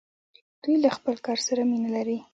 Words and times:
دوی 0.61 0.75
له 0.83 0.89
خپل 0.97 1.15
کار 1.25 1.39
سره 1.47 1.61
مینه 1.69 1.89
لري. 1.95 2.17